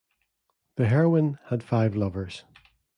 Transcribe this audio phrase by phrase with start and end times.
[0.77, 2.43] The heroine had five lovers.